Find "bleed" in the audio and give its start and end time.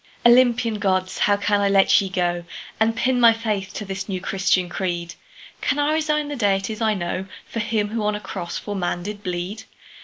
9.21-9.65